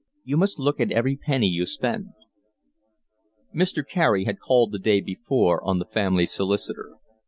You 0.23 0.35
must 0.35 0.57
look 0.57 0.79
at 0.79 0.91
every 0.91 1.15
penny 1.15 1.45
you 1.45 1.67
spend." 1.67 2.13
Mr. 3.53 3.87
Carey 3.87 4.25
had 4.25 4.39
called 4.39 4.71
the 4.71 4.79
day 4.79 4.99
before 4.99 5.63
on 5.63 5.77
the 5.77 5.85
family 5.85 6.25
solicitor. 6.25 6.93